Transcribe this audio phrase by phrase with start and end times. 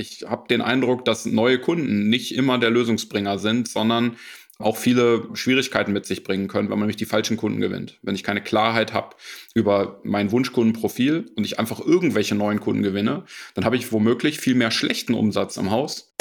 [0.00, 4.16] Ich habe den Eindruck, dass neue Kunden nicht immer der Lösungsbringer sind, sondern
[4.58, 7.98] auch viele Schwierigkeiten mit sich bringen können, wenn man nämlich die falschen Kunden gewinnt.
[8.00, 9.14] Wenn ich keine Klarheit habe
[9.54, 13.24] über mein Wunschkundenprofil und ich einfach irgendwelche neuen Kunden gewinne,
[13.54, 16.14] dann habe ich womöglich viel mehr schlechten Umsatz im Haus.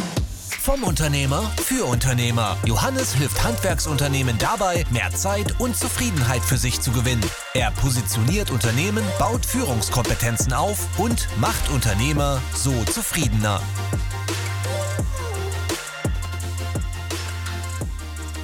[0.69, 2.55] Vom Unternehmer für Unternehmer.
[2.63, 7.25] Johannes hilft Handwerksunternehmen dabei, mehr Zeit und Zufriedenheit für sich zu gewinnen.
[7.55, 13.59] Er positioniert Unternehmen, baut Führungskompetenzen auf und macht Unternehmer so zufriedener.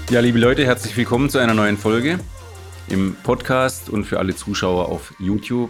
[0.09, 2.17] Ja, liebe Leute, herzlich willkommen zu einer neuen Folge
[2.87, 5.69] im Podcast und für alle Zuschauer auf YouTube.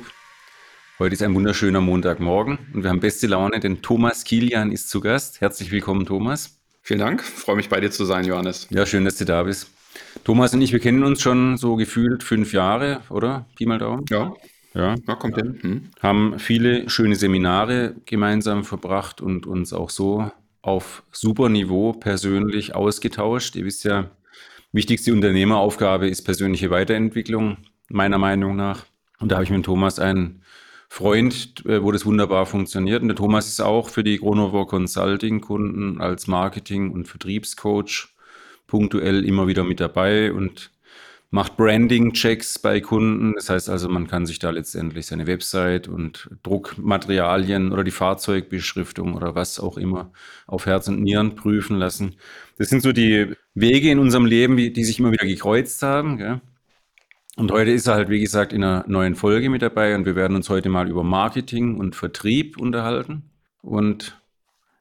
[0.97, 5.01] Heute ist ein wunderschöner Montagmorgen und wir haben beste Laune, denn Thomas Kilian ist zu
[5.01, 5.41] Gast.
[5.41, 6.59] Herzlich willkommen, Thomas.
[6.81, 8.67] Vielen Dank, freue mich bei dir zu sein, Johannes.
[8.69, 9.69] Ja, schön, dass du da bist.
[10.23, 13.45] Thomas und ich, wir kennen uns schon so gefühlt fünf Jahre, oder?
[13.57, 14.05] Pi mal Daumen.
[14.09, 14.33] Ja.
[14.73, 15.59] Ja, ja kommt hin.
[15.61, 15.89] Hm.
[16.01, 20.31] Haben viele schöne Seminare gemeinsam verbracht und uns auch so
[20.61, 23.55] auf super Niveau persönlich ausgetauscht.
[23.55, 24.11] Ihr wisst ja,
[24.75, 27.55] Wichtigste Unternehmeraufgabe ist persönliche Weiterentwicklung,
[27.87, 28.85] meiner Meinung nach.
[29.19, 30.41] Und da habe ich mit Thomas einen
[30.95, 33.01] Freund, äh, wo das wunderbar funktioniert.
[33.01, 38.15] Und der Thomas ist auch für die Gronover Consulting Kunden als Marketing- und Vertriebscoach
[38.65, 40.71] punktuell immer wieder mit dabei und
[41.31, 43.33] macht Branding-Checks bei Kunden.
[43.33, 49.15] Das heißt also, man kann sich da letztendlich seine Website und Druckmaterialien oder die Fahrzeugbeschriftung
[49.15, 50.13] oder was auch immer
[50.47, 52.15] auf Herz und Nieren prüfen lassen.
[52.57, 56.17] Das sind so die Wege in unserem Leben, die sich immer wieder gekreuzt haben.
[56.17, 56.39] Gell?
[57.35, 60.15] Und heute ist er halt, wie gesagt, in einer neuen Folge mit dabei und wir
[60.15, 63.23] werden uns heute mal über Marketing und Vertrieb unterhalten.
[63.61, 64.21] Und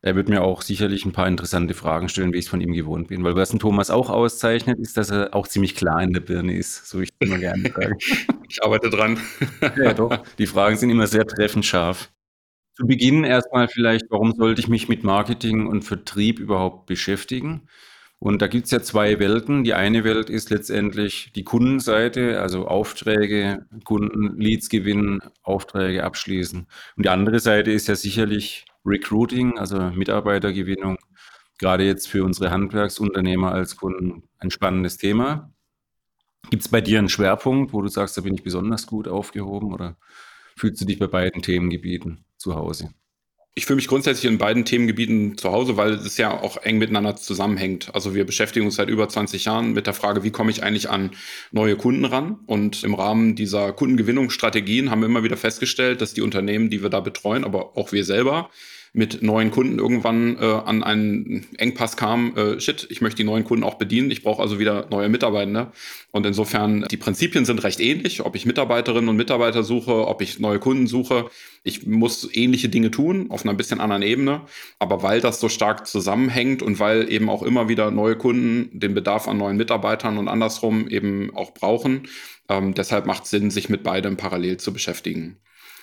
[0.03, 2.73] er wird mir auch sicherlich ein paar interessante Fragen stellen, wie ich es von ihm
[2.73, 3.25] gewohnt bin.
[3.25, 6.57] Weil was ein Thomas auch auszeichnet, ist, dass er auch ziemlich klar in der Birne
[6.57, 7.97] ist, so ich immer gerne sage.
[8.49, 9.19] ich arbeite dran.
[9.77, 10.17] ja, doch.
[10.39, 12.13] Die Fragen sind immer sehr treffend scharf.
[12.77, 17.63] Zu Beginn erstmal vielleicht, warum sollte ich mich mit Marketing und Vertrieb überhaupt beschäftigen?
[18.25, 19.65] Und da gibt es ja zwei Welten.
[19.65, 26.67] Die eine Welt ist letztendlich die Kundenseite, also Aufträge, Kunden, Leads gewinnen, Aufträge abschließen.
[26.97, 30.97] Und die andere Seite ist ja sicherlich Recruiting, also Mitarbeitergewinnung,
[31.59, 35.53] gerade jetzt für unsere Handwerksunternehmer als Kunden ein spannendes Thema.
[36.49, 39.71] Gibt es bei dir einen Schwerpunkt, wo du sagst, da bin ich besonders gut aufgehoben
[39.71, 39.99] oder
[40.57, 42.89] fühlst du dich bei beiden Themengebieten zu Hause?
[43.57, 47.15] Ich fühle mich grundsätzlich in beiden Themengebieten zu Hause, weil es ja auch eng miteinander
[47.15, 47.95] zusammenhängt.
[47.95, 50.91] Also wir beschäftigen uns seit über 20 Jahren mit der Frage, wie komme ich eigentlich
[50.91, 51.13] an
[51.53, 52.41] neue Kunden ran?
[52.47, 56.91] Und im Rahmen dieser Kundengewinnungsstrategien haben wir immer wieder festgestellt, dass die Unternehmen, die wir
[56.91, 58.51] da betreuen, aber auch wir selber,
[58.97, 63.43] mit neuen Kunden irgendwann äh, an einen Engpass kam, äh, shit, ich möchte die neuen
[63.43, 65.73] Kunden auch bedienen, ich brauche also wieder neue Mitarbeitende.
[66.13, 70.39] Und insofern, die Prinzipien sind recht ähnlich, ob ich Mitarbeiterinnen und Mitarbeiter suche, ob ich
[70.39, 71.29] neue Kunden suche.
[71.65, 74.43] Ich muss ähnliche Dinge tun, auf einer bisschen anderen Ebene.
[74.79, 78.95] Aber weil das so stark zusammenhängt und weil eben auch immer wieder neue Kunden den
[78.95, 82.07] Bedarf an neuen Mitarbeitern und andersrum eben auch brauchen,
[82.49, 85.39] ähm, deshalb macht es Sinn, sich mit beidem parallel zu beschäftigen.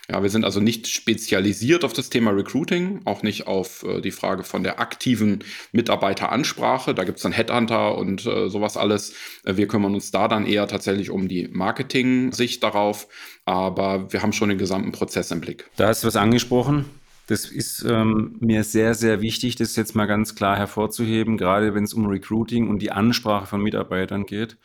[0.10, 4.12] Ja, wir sind also nicht spezialisiert auf das Thema Recruiting, auch nicht auf äh, die
[4.12, 6.94] Frage von der aktiven Mitarbeiteransprache.
[6.94, 9.14] Da gibt es dann Headhunter und äh, sowas alles.
[9.44, 13.08] Äh, wir kümmern uns da dann eher tatsächlich um die Marketing-Sicht darauf.
[13.46, 15.70] Aber wir haben schon den gesamten Prozess im Blick.
[15.78, 16.86] Da du was angesprochen.
[17.28, 21.86] Das ist ähm, mir sehr, sehr wichtig, das jetzt mal ganz klar hervorzuheben, gerade wenn
[21.86, 24.58] es um Recruiting und die Ansprache von Mitarbeitern geht.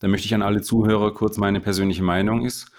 [0.00, 2.70] Da möchte ich an alle Zuhörer kurz meine persönliche Meinung ist.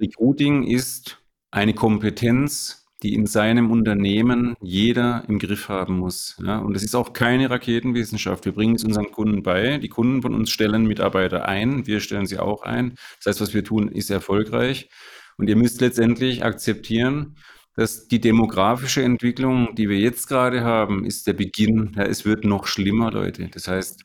[0.00, 1.18] Recruiting ist
[1.54, 6.36] eine Kompetenz, die in seinem Unternehmen jeder im Griff haben muss.
[6.44, 8.44] Ja, und es ist auch keine Raketenwissenschaft.
[8.44, 9.78] Wir bringen es unseren Kunden bei.
[9.78, 11.86] Die Kunden von uns stellen Mitarbeiter ein.
[11.86, 12.96] Wir stellen sie auch ein.
[13.18, 14.88] Das heißt, was wir tun, ist erfolgreich.
[15.36, 17.36] Und ihr müsst letztendlich akzeptieren,
[17.76, 21.92] dass die demografische Entwicklung, die wir jetzt gerade haben, ist der Beginn.
[21.96, 23.48] Ja, es wird noch schlimmer, Leute.
[23.52, 24.04] Das heißt,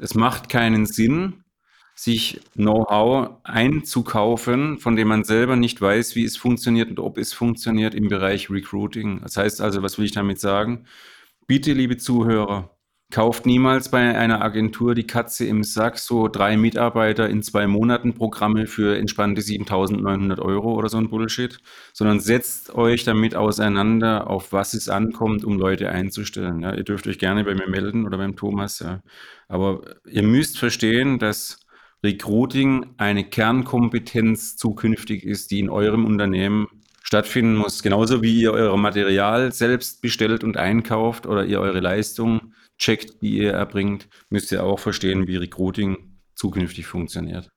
[0.00, 1.42] es macht keinen Sinn,
[1.96, 7.32] sich Know-how einzukaufen, von dem man selber nicht weiß, wie es funktioniert und ob es
[7.32, 9.22] funktioniert im Bereich Recruiting.
[9.22, 10.84] Das heißt also, was will ich damit sagen?
[11.46, 12.76] Bitte, liebe Zuhörer,
[13.10, 18.14] kauft niemals bei einer Agentur die Katze im Sack, so drei Mitarbeiter in zwei Monaten
[18.14, 21.58] Programme für entspannte 7900 Euro oder so ein Bullshit,
[21.92, 26.60] sondern setzt euch damit auseinander, auf was es ankommt, um Leute einzustellen.
[26.60, 28.80] Ja, ihr dürft euch gerne bei mir melden oder beim Thomas.
[28.80, 29.02] Ja.
[29.48, 31.60] Aber ihr müsst verstehen, dass
[32.06, 36.68] Recruiting eine Kernkompetenz zukünftig ist, die in eurem Unternehmen
[37.02, 37.82] stattfinden muss.
[37.82, 43.38] Genauso wie ihr euer Material selbst bestellt und einkauft oder ihr eure Leistung checkt, die
[43.38, 47.48] ihr erbringt, müsst ihr auch verstehen, wie Recruiting zukünftig funktioniert.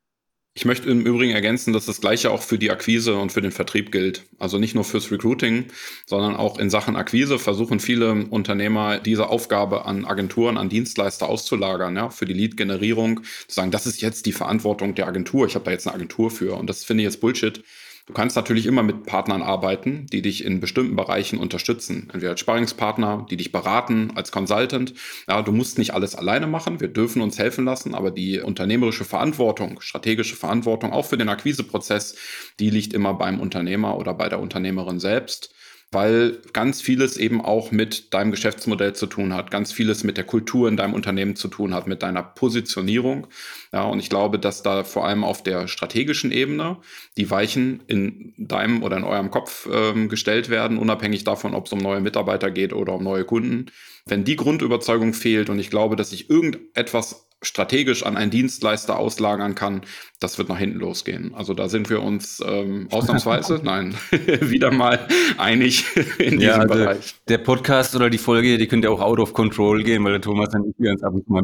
[0.59, 3.53] Ich möchte im Übrigen ergänzen, dass das Gleiche auch für die Akquise und für den
[3.53, 4.25] Vertrieb gilt.
[4.39, 5.67] Also nicht nur fürs Recruiting,
[6.05, 11.95] sondern auch in Sachen Akquise versuchen viele Unternehmer diese Aufgabe an Agenturen, an Dienstleister auszulagern,
[11.95, 15.47] ja, für die Lead-Generierung, zu sagen, das ist jetzt die Verantwortung der Agentur.
[15.47, 16.55] Ich habe da jetzt eine Agentur für.
[16.55, 17.63] Und das finde ich jetzt Bullshit.
[18.09, 22.09] Du kannst natürlich immer mit Partnern arbeiten, die dich in bestimmten Bereichen unterstützen.
[22.11, 24.95] Entweder als Sparringspartner, die dich beraten, als Consultant.
[25.27, 26.79] Ja, du musst nicht alles alleine machen.
[26.79, 32.15] Wir dürfen uns helfen lassen, aber die unternehmerische Verantwortung, strategische Verantwortung, auch für den Akquiseprozess,
[32.59, 35.53] die liegt immer beim Unternehmer oder bei der Unternehmerin selbst
[35.91, 40.23] weil ganz vieles eben auch mit deinem Geschäftsmodell zu tun hat, ganz vieles mit der
[40.23, 43.27] Kultur in deinem Unternehmen zu tun hat, mit deiner Positionierung.
[43.73, 46.77] Ja, und ich glaube, dass da vor allem auf der strategischen Ebene
[47.17, 51.73] die Weichen in deinem oder in eurem Kopf ähm, gestellt werden, unabhängig davon, ob es
[51.73, 53.67] um neue Mitarbeiter geht oder um neue Kunden.
[54.05, 59.55] Wenn die Grundüberzeugung fehlt und ich glaube, dass ich irgendetwas strategisch an einen Dienstleister auslagern
[59.55, 59.81] kann,
[60.19, 61.33] das wird nach hinten losgehen.
[61.33, 65.07] Also da sind wir uns ähm, ausnahmsweise, nein, wieder mal
[65.37, 65.85] einig
[66.17, 67.15] in ja, diesem also Bereich.
[67.27, 70.53] Der Podcast oder die Folge, die könnte auch out of control gehen, weil der Thomas
[70.53, 71.43] und ich uns ab und zu mal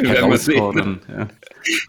[0.00, 1.00] herausfordern.
[1.08, 1.28] ja.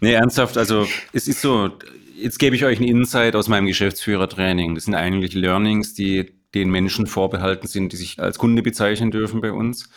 [0.00, 1.70] Nee, ernsthaft, also es ist so,
[2.16, 4.74] jetzt gebe ich euch einen Insight aus meinem Geschäftsführertraining.
[4.74, 9.40] Das sind eigentlich Learnings, die den Menschen vorbehalten sind, die sich als Kunde bezeichnen dürfen
[9.40, 9.88] bei uns.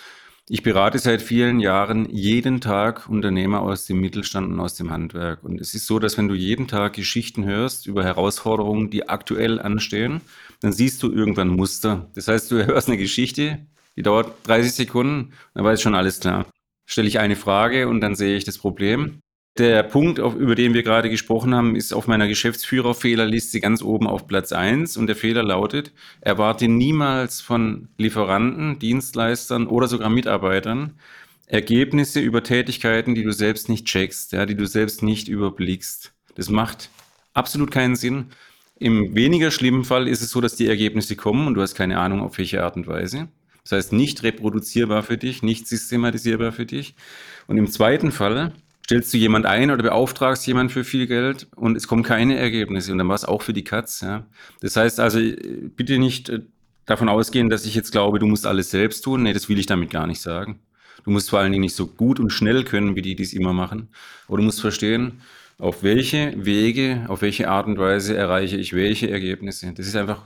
[0.48, 5.44] Ich berate seit vielen Jahren jeden Tag Unternehmer aus dem Mittelstand und aus dem Handwerk.
[5.44, 9.60] Und es ist so, dass wenn du jeden Tag Geschichten hörst über Herausforderungen, die aktuell
[9.60, 10.22] anstehen,
[10.62, 12.12] dann siehst du irgendwann Muster.
[12.14, 13.66] Das heißt, du hörst eine Geschichte,
[13.96, 16.46] die dauert 30 Sekunden, dann weiß schon alles klar.
[16.86, 19.22] Stelle ich eine Frage und dann sehe ich das Problem.
[19.58, 24.28] Der Punkt, über den wir gerade gesprochen haben, ist auf meiner Geschäftsführerfehlerliste ganz oben auf
[24.28, 31.00] Platz eins und der Fehler lautet, erwarte niemals von Lieferanten, Dienstleistern oder sogar Mitarbeitern
[31.48, 36.12] Ergebnisse über Tätigkeiten, die du selbst nicht checkst, ja, die du selbst nicht überblickst.
[36.36, 36.90] Das macht
[37.34, 38.32] absolut keinen Sinn.
[38.78, 42.00] Im weniger schlimmen Fall ist es so, dass die Ergebnisse kommen und du hast keine
[42.00, 43.30] Ahnung, auf welche Art und Weise.
[43.64, 46.96] Das heißt, nicht reproduzierbar für dich, nicht systematisierbar für dich.
[47.48, 48.54] Und im zweiten Fall
[48.86, 52.92] stellst du jemand ein oder beauftragst jemand für viel Geld und es kommen keine Ergebnisse
[52.92, 54.02] und dann war es auch für die Katz.
[54.02, 54.28] Ja.
[54.62, 55.20] Das heißt also,
[55.76, 56.42] bitte nicht äh,
[56.86, 59.24] davon ausgehen, dass ich jetzt glaube, du musst alles selbst tun.
[59.24, 60.60] Nee, das will ich damit gar nicht sagen.
[61.04, 63.34] Du musst vor allen Dingen nicht so gut und schnell können, wie die, die es
[63.34, 63.90] immer machen.
[64.28, 65.22] Aber du musst verstehen,
[65.58, 69.74] auf welche Wege, auf welche Art und Weise erreiche ich welche Ergebnisse.
[69.76, 70.22] Das ist einfach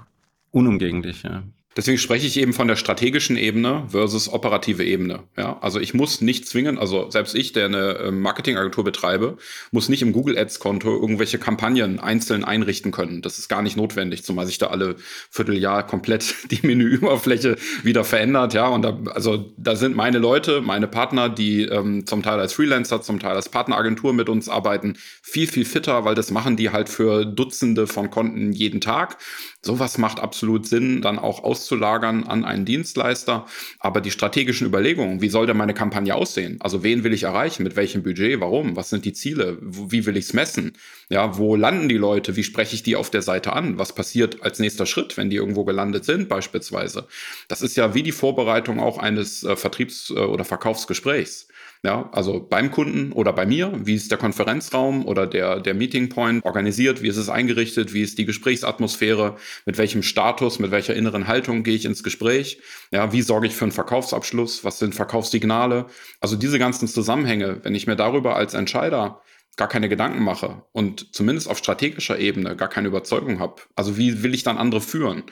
[0.51, 1.23] unumgänglich.
[1.23, 1.44] Ja.
[1.77, 5.24] Deswegen spreche ich eben von der strategischen Ebene versus operative Ebene.
[5.38, 9.38] Ja, also ich muss nicht zwingen, also selbst ich, der eine ähm, Marketingagentur betreibe,
[9.71, 13.21] muss nicht im Google Ads Konto irgendwelche Kampagnen einzeln einrichten können.
[13.21, 14.95] Das ist gar nicht notwendig, zumal sich da alle
[15.30, 18.56] Vierteljahr komplett die Menüoberfläche wieder verändert.
[18.56, 22.54] Ja, und da, also da sind meine Leute, meine Partner, die ähm, zum Teil als
[22.54, 26.72] Freelancer, zum Teil als Partneragentur mit uns arbeiten, viel, viel fitter, weil das machen die
[26.72, 29.18] halt für Dutzende von Konten jeden Tag.
[29.61, 33.45] Sowas macht absolut Sinn, dann auch auszulagern an einen Dienstleister.
[33.79, 36.57] Aber die strategischen Überlegungen, wie soll denn meine Kampagne aussehen?
[36.61, 37.63] Also wen will ich erreichen?
[37.63, 38.39] Mit welchem Budget?
[38.39, 38.77] Warum?
[38.77, 39.57] Was sind die Ziele?
[39.61, 40.73] Wie will ich es messen?
[41.09, 42.38] Ja, wo landen die Leute?
[42.38, 43.77] Wie spreche ich die auf der Seite an?
[43.77, 47.07] Was passiert als nächster Schritt, wenn die irgendwo gelandet sind, beispielsweise?
[47.50, 51.47] Das ist ja wie die Vorbereitung auch eines äh, Vertriebs- äh, oder Verkaufsgesprächs.
[51.81, 56.09] Ja, also beim Kunden oder bei mir, wie ist der Konferenzraum oder der, der Meeting
[56.09, 60.93] Point organisiert, wie ist es eingerichtet, wie ist die Gesprächsatmosphäre, mit welchem Status, mit welcher
[60.93, 62.59] inneren Haltung gehe ich ins Gespräch,
[62.91, 65.85] ja, wie sorge ich für einen Verkaufsabschluss, was sind Verkaufssignale,
[66.19, 69.21] also diese ganzen Zusammenhänge, wenn ich mir darüber als Entscheider
[69.55, 74.21] gar keine Gedanken mache und zumindest auf strategischer Ebene gar keine Überzeugung habe, also wie
[74.21, 75.24] will ich dann andere führen?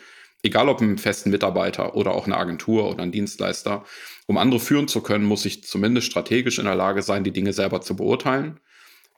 [0.43, 3.83] Egal ob einen festen Mitarbeiter oder auch eine Agentur oder ein Dienstleister,
[4.27, 7.53] um andere führen zu können, muss ich zumindest strategisch in der Lage sein, die Dinge
[7.53, 8.59] selber zu beurteilen.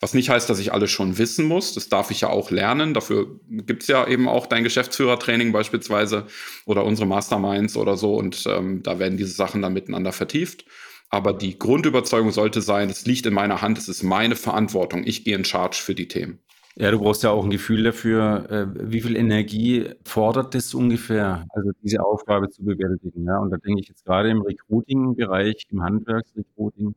[0.01, 1.73] Was nicht heißt, dass ich alles schon wissen muss.
[1.73, 2.93] Das darf ich ja auch lernen.
[2.93, 6.27] Dafür gibt es ja eben auch dein Geschäftsführertraining beispielsweise
[6.65, 8.15] oder unsere Masterminds oder so.
[8.15, 10.63] Und ähm, da werden diese Sachen dann miteinander vertieft.
[11.09, 15.03] Aber die Grundüberzeugung sollte sein, es liegt in meiner Hand, es ist meine Verantwortung.
[15.05, 16.39] Ich gehe in Charge für die Themen.
[16.81, 21.45] Ja, du brauchst ja auch ein Gefühl dafür, äh, wie viel Energie fordert das ungefähr,
[21.49, 23.37] also diese Aufgabe zu bewältigen, ja?
[23.39, 26.95] Und da denke ich jetzt gerade im Recruiting-Bereich, im Handwerksrecruiting,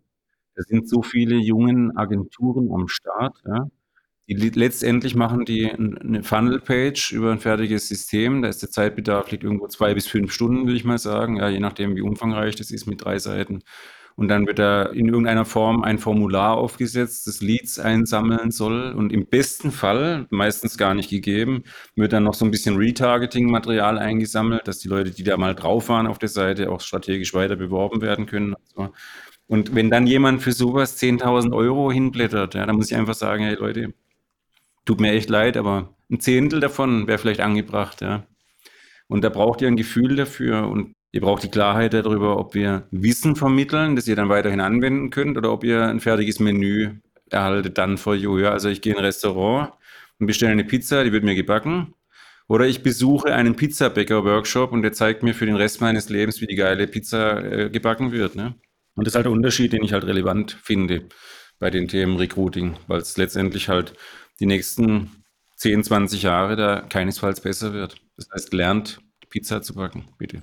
[0.56, 3.68] da sind so viele jungen Agenturen am Start, ja?
[4.28, 8.42] Die letztendlich machen die eine Funnel-Page über ein fertiges System.
[8.42, 11.48] Da ist der Zeitbedarf liegt irgendwo zwei bis fünf Stunden, würde ich mal sagen, ja,
[11.50, 13.62] je nachdem, wie umfangreich das ist mit drei Seiten
[14.16, 19.12] und dann wird da in irgendeiner Form ein Formular aufgesetzt, das Leads einsammeln soll und
[19.12, 21.64] im besten Fall, meistens gar nicht gegeben,
[21.94, 25.88] wird dann noch so ein bisschen Retargeting-Material eingesammelt, dass die Leute, die da mal drauf
[25.88, 28.54] waren auf der Seite, auch strategisch weiter beworben werden können.
[28.54, 28.92] Also,
[29.46, 33.44] und wenn dann jemand für sowas 10.000 Euro hinblättert, ja, dann muss ich einfach sagen,
[33.44, 33.92] hey Leute,
[34.84, 38.26] tut mir echt leid, aber ein Zehntel davon wäre vielleicht angebracht, ja.
[39.08, 42.88] Und da braucht ihr ein Gefühl dafür und ihr braucht die Klarheit darüber, ob wir
[42.90, 46.96] Wissen vermitteln, das ihr dann weiterhin anwenden könnt oder ob ihr ein fertiges Menü
[47.30, 48.38] erhaltet dann for you.
[48.38, 48.50] Ja.
[48.50, 49.72] Also ich gehe in ein Restaurant
[50.18, 51.94] und bestelle eine Pizza, die wird mir gebacken.
[52.48, 56.46] Oder ich besuche einen Pizzabäcker-Workshop und der zeigt mir für den Rest meines Lebens, wie
[56.46, 58.34] die geile Pizza äh, gebacken wird.
[58.34, 58.54] Ne?
[58.94, 61.08] Und das ist halt der Unterschied, den ich halt relevant finde
[61.58, 63.94] bei den Themen Recruiting, weil es letztendlich halt
[64.40, 65.24] die nächsten
[65.56, 67.96] 10, 20 Jahre da keinesfalls besser wird.
[68.16, 69.00] Das heißt, lernt
[69.30, 70.42] Pizza zu backen, bitte.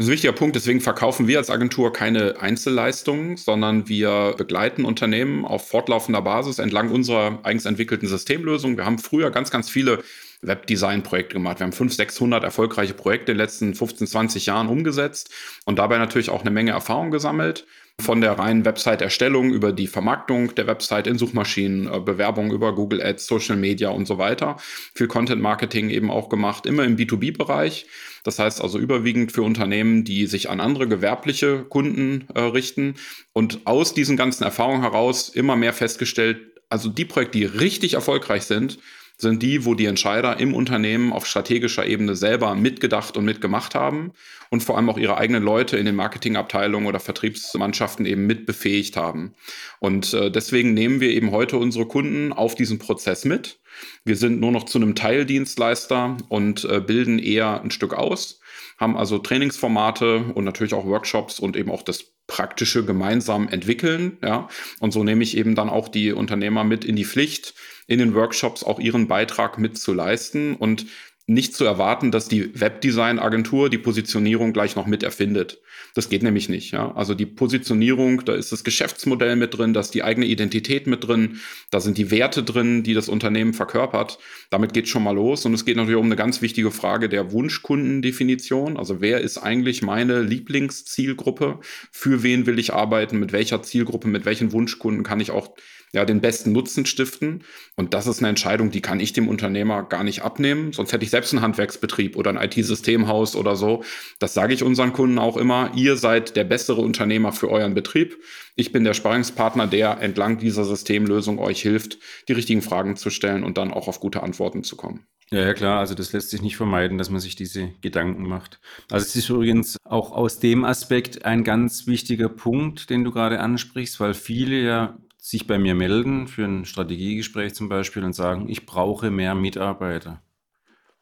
[0.00, 0.56] Das ist ein wichtiger Punkt.
[0.56, 6.90] Deswegen verkaufen wir als Agentur keine Einzelleistungen, sondern wir begleiten Unternehmen auf fortlaufender Basis entlang
[6.90, 8.78] unserer eigens entwickelten Systemlösung.
[8.78, 10.02] Wir haben früher ganz, ganz viele
[10.40, 11.60] Webdesign-Projekte gemacht.
[11.60, 15.28] Wir haben 500, 600 erfolgreiche Projekte in den letzten 15, 20 Jahren umgesetzt
[15.66, 17.66] und dabei natürlich auch eine Menge Erfahrung gesammelt.
[18.00, 23.02] Von der reinen Website-Erstellung über die Vermarktung der Website in Suchmaschinen, äh, Bewerbung über Google
[23.02, 24.56] Ads, Social Media und so weiter.
[24.94, 27.86] Viel Content-Marketing eben auch gemacht, immer im B2B-Bereich.
[28.24, 32.94] Das heißt also überwiegend für Unternehmen, die sich an andere gewerbliche Kunden äh, richten.
[33.32, 36.38] Und aus diesen ganzen Erfahrungen heraus immer mehr festgestellt,
[36.68, 38.78] also die Projekte, die richtig erfolgreich sind,
[39.20, 44.12] sind die, wo die Entscheider im Unternehmen auf strategischer Ebene selber mitgedacht und mitgemacht haben
[44.50, 49.34] und vor allem auch ihre eigenen Leute in den Marketingabteilungen oder Vertriebsmannschaften eben mitbefähigt haben.
[49.78, 53.60] Und äh, deswegen nehmen wir eben heute unsere Kunden auf diesen Prozess mit.
[54.04, 58.40] Wir sind nur noch zu einem Teildienstleister und äh, bilden eher ein Stück aus,
[58.78, 64.18] haben also Trainingsformate und natürlich auch Workshops und eben auch das praktische gemeinsam entwickeln.
[64.22, 64.48] Ja?
[64.78, 67.54] Und so nehme ich eben dann auch die Unternehmer mit in die Pflicht,
[67.90, 70.86] in den Workshops auch ihren Beitrag mitzuleisten und
[71.26, 75.60] nicht zu erwarten, dass die Webdesign-Agentur die Positionierung gleich noch mit erfindet.
[75.94, 76.70] Das geht nämlich nicht.
[76.72, 76.92] Ja?
[76.94, 81.06] Also die Positionierung, da ist das Geschäftsmodell mit drin, da ist die eigene Identität mit
[81.06, 84.18] drin, da sind die Werte drin, die das Unternehmen verkörpert.
[84.50, 85.44] Damit geht schon mal los.
[85.44, 88.76] Und es geht natürlich um eine ganz wichtige Frage der Wunschkundendefinition.
[88.76, 91.58] Also wer ist eigentlich meine Lieblingszielgruppe?
[91.90, 93.18] Für wen will ich arbeiten?
[93.18, 95.54] Mit welcher Zielgruppe, mit welchen Wunschkunden kann ich auch
[95.92, 97.44] ja, den besten Nutzen stiften.
[97.76, 100.72] Und das ist eine Entscheidung, die kann ich dem Unternehmer gar nicht abnehmen.
[100.72, 103.82] Sonst hätte ich selbst einen Handwerksbetrieb oder ein IT-Systemhaus oder so.
[104.18, 105.72] Das sage ich unseren Kunden auch immer.
[105.74, 108.16] Ihr seid der bessere Unternehmer für euren Betrieb.
[108.56, 113.42] Ich bin der Sparringspartner, der entlang dieser Systemlösung euch hilft, die richtigen Fragen zu stellen
[113.42, 115.06] und dann auch auf gute Antworten zu kommen.
[115.32, 118.58] Ja, ja, klar, also das lässt sich nicht vermeiden, dass man sich diese Gedanken macht.
[118.90, 123.38] Also es ist übrigens auch aus dem Aspekt ein ganz wichtiger Punkt, den du gerade
[123.38, 128.48] ansprichst, weil viele ja sich bei mir melden für ein Strategiegespräch zum Beispiel und sagen,
[128.48, 130.22] ich brauche mehr Mitarbeiter.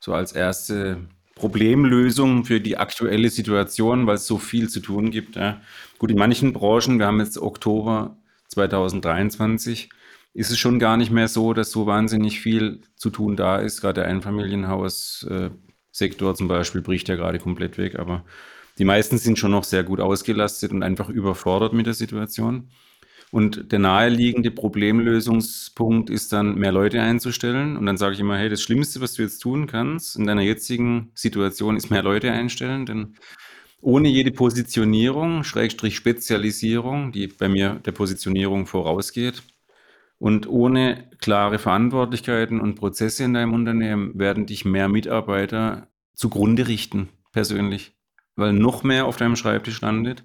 [0.01, 1.07] So als erste
[1.37, 5.37] Problemlösung für die aktuelle Situation, weil es so viel zu tun gibt.
[5.37, 5.61] Ja.
[5.99, 8.17] Gut, in manchen Branchen, wir haben jetzt Oktober
[8.49, 9.89] 2023,
[10.35, 13.81] ist es schon gar nicht mehr so, dass so wahnsinnig viel zu tun da ist.
[13.81, 18.25] Gerade der Einfamilienhaussektor zum Beispiel bricht ja gerade komplett weg, aber
[18.79, 22.71] die meisten sind schon noch sehr gut ausgelastet und einfach überfordert mit der Situation.
[23.31, 27.77] Und der naheliegende Problemlösungspunkt ist dann, mehr Leute einzustellen.
[27.77, 30.43] Und dann sage ich immer, hey, das Schlimmste, was du jetzt tun kannst in deiner
[30.43, 32.87] jetzigen Situation, ist mehr Leute einstellen.
[32.87, 33.17] Denn
[33.81, 39.43] ohne jede Positionierung, Schrägstrich Spezialisierung, die bei mir der Positionierung vorausgeht,
[40.19, 47.09] und ohne klare Verantwortlichkeiten und Prozesse in deinem Unternehmen werden dich mehr Mitarbeiter zugrunde richten,
[47.31, 47.97] persönlich.
[48.35, 50.25] Weil noch mehr auf deinem Schreibtisch landet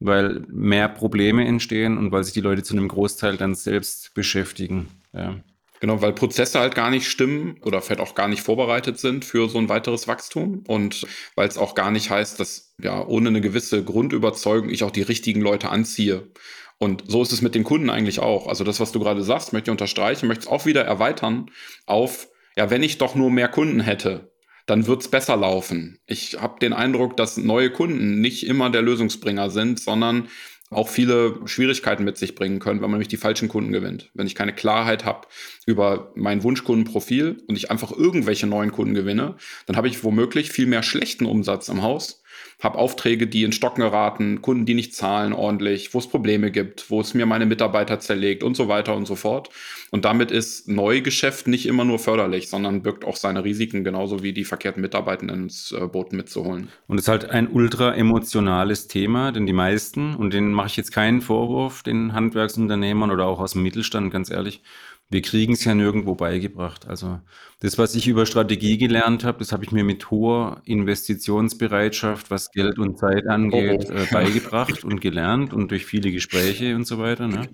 [0.00, 4.88] weil mehr Probleme entstehen und weil sich die Leute zu einem Großteil dann selbst beschäftigen.
[5.12, 5.36] Ja.
[5.80, 9.48] Genau, weil Prozesse halt gar nicht stimmen oder vielleicht auch gar nicht vorbereitet sind für
[9.48, 13.40] so ein weiteres Wachstum und weil es auch gar nicht heißt, dass ja ohne eine
[13.40, 16.28] gewisse Grundüberzeugung ich auch die richtigen Leute anziehe.
[16.76, 18.46] Und so ist es mit den Kunden eigentlich auch.
[18.46, 21.50] Also das, was du gerade sagst, möchte ich unterstreichen, möchte es auch wieder erweitern
[21.86, 24.32] auf, ja, wenn ich doch nur mehr Kunden hätte,
[24.66, 25.98] dann wird es besser laufen.
[26.06, 30.28] Ich habe den Eindruck, dass neue Kunden nicht immer der Lösungsbringer sind, sondern
[30.70, 34.10] auch viele Schwierigkeiten mit sich bringen können, wenn man nämlich die falschen Kunden gewinnt.
[34.14, 35.26] Wenn ich keine Klarheit habe
[35.66, 39.36] über mein Wunschkundenprofil und ich einfach irgendwelche neuen Kunden gewinne,
[39.66, 42.19] dann habe ich womöglich viel mehr schlechten Umsatz im Haus,
[42.60, 46.90] habe Aufträge, die in Stocken geraten, Kunden, die nicht zahlen ordentlich, wo es Probleme gibt,
[46.90, 49.48] wo es mir meine Mitarbeiter zerlegt und so weiter und so fort.
[49.90, 54.32] Und damit ist Neugeschäft nicht immer nur förderlich, sondern birgt auch seine Risiken, genauso wie
[54.32, 56.68] die verkehrten Mitarbeitenden ins äh, Boot mitzuholen.
[56.86, 60.76] Und es ist halt ein ultra emotionales Thema, denn die meisten, und denen mache ich
[60.76, 64.62] jetzt keinen Vorwurf, den Handwerksunternehmern oder auch aus dem Mittelstand, ganz ehrlich,
[65.10, 66.86] wir kriegen es ja nirgendwo beigebracht.
[66.86, 67.20] Also
[67.58, 72.52] das, was ich über Strategie gelernt habe, das habe ich mir mit hoher Investitionsbereitschaft, was
[72.52, 73.92] Geld und Zeit angeht, oh.
[73.92, 77.26] äh, beigebracht und gelernt und durch viele Gespräche und so weiter.
[77.26, 77.48] Ne?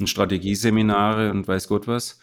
[0.00, 2.18] Und Strategieseminare und weiß Gott was.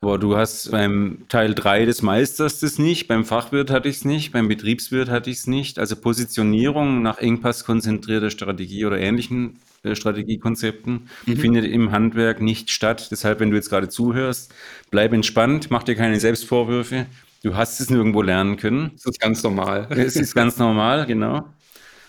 [0.00, 4.04] Aber du hast beim Teil 3 des Meisters das nicht, beim Fachwirt hatte ich es
[4.06, 5.78] nicht, beim Betriebswirt hatte ich es nicht.
[5.78, 11.36] Also Positionierung nach engpasskonzentrierter Strategie oder ähnlichen äh, Strategiekonzepten mhm.
[11.36, 13.08] findet im Handwerk nicht statt.
[13.10, 14.52] Deshalb, wenn du jetzt gerade zuhörst,
[14.90, 17.06] bleib entspannt, mach dir keine Selbstvorwürfe.
[17.42, 18.92] Du hast es nirgendwo lernen können.
[18.94, 19.88] Das ist ganz normal.
[19.90, 21.48] Es ist ganz normal, genau.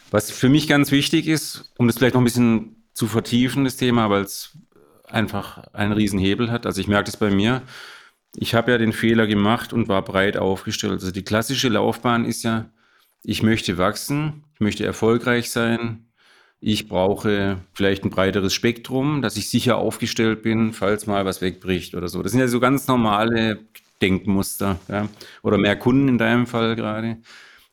[0.10, 3.78] Was für mich ganz wichtig ist, um das vielleicht noch ein bisschen zu vertiefen, das
[3.78, 4.58] Thema, weil es
[5.06, 6.66] einfach einen Riesenhebel hat.
[6.66, 7.62] Also ich merke das bei mir.
[8.36, 10.94] Ich habe ja den Fehler gemacht und war breit aufgestellt.
[10.94, 12.70] Also die klassische Laufbahn ist ja,
[13.24, 16.11] ich möchte wachsen, ich möchte erfolgreich sein,
[16.62, 21.96] ich brauche vielleicht ein breiteres Spektrum, dass ich sicher aufgestellt bin, falls mal was wegbricht
[21.96, 22.22] oder so.
[22.22, 23.60] Das sind ja so ganz normale
[24.02, 24.80] Denkmuster.
[24.88, 25.10] Ja?
[25.42, 27.18] Oder mehr Kunden in deinem Fall gerade.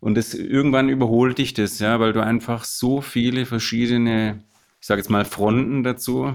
[0.00, 4.42] Und das, irgendwann überholt dich das, ja, weil du einfach so viele verschiedene,
[4.80, 6.34] ich sage jetzt mal, Fronten dazu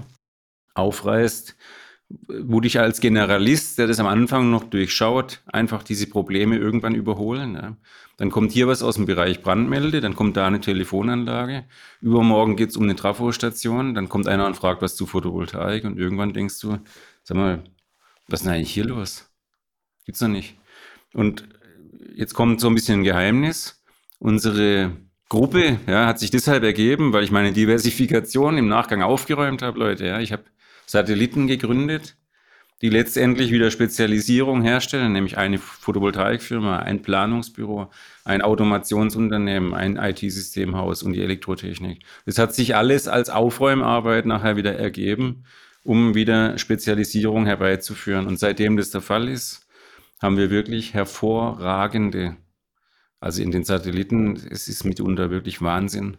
[0.75, 1.55] aufreißt,
[2.27, 7.55] wo dich als Generalist, der das am Anfang noch durchschaut, einfach diese Probleme irgendwann überholen.
[7.55, 7.77] Ja.
[8.17, 11.65] Dann kommt hier was aus dem Bereich Brandmelde, dann kommt da eine Telefonanlage.
[12.01, 15.97] Übermorgen geht es um eine Trafostation, dann kommt einer und fragt was zu Photovoltaik und
[15.97, 16.77] irgendwann denkst du,
[17.23, 17.63] sag mal,
[18.27, 19.29] was ist denn eigentlich hier los?
[20.05, 20.55] Gibt's noch nicht.
[21.13, 21.47] Und
[22.15, 23.83] jetzt kommt so ein bisschen ein Geheimnis.
[24.19, 24.91] Unsere
[25.29, 30.05] Gruppe ja, hat sich deshalb ergeben, weil ich meine Diversifikation im Nachgang aufgeräumt habe, Leute.
[30.05, 30.19] Ja.
[30.19, 30.43] Ich habe
[30.85, 32.15] Satelliten gegründet,
[32.83, 37.89] die letztendlich wieder Spezialisierung herstellen, nämlich eine Photovoltaikfirma, ein Planungsbüro,
[38.25, 42.03] ein Automationsunternehmen, ein IT-Systemhaus und die Elektrotechnik.
[42.25, 45.45] Das hat sich alles als Aufräumarbeit nachher wieder ergeben,
[45.83, 48.27] um wieder Spezialisierung herbeizuführen.
[48.27, 49.65] Und seitdem das der Fall ist,
[50.21, 52.35] haben wir wirklich hervorragende,
[53.21, 56.17] also in den Satelliten, es ist mitunter wirklich Wahnsinn,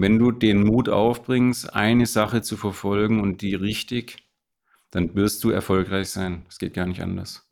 [0.00, 4.16] wenn du den Mut aufbringst, eine Sache zu verfolgen und die richtig,
[4.92, 6.46] dann wirst du erfolgreich sein.
[6.48, 7.50] Es geht gar nicht anders.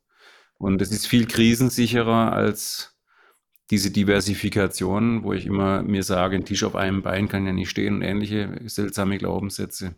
[0.56, 2.96] Und es ist viel krisensicherer als
[3.70, 7.68] diese Diversifikation, wo ich immer mir sage, ein Tisch auf einem Bein kann ja nicht
[7.68, 9.96] stehen und ähnliche seltsame Glaubenssätze.